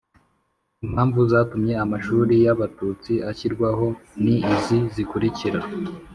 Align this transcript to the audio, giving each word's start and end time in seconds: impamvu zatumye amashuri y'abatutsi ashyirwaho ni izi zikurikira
impamvu 0.85 1.19
zatumye 1.31 1.73
amashuri 1.83 2.33
y'abatutsi 2.45 3.13
ashyirwaho 3.29 3.87
ni 4.23 4.35
izi 4.55 4.77
zikurikira 4.93 5.59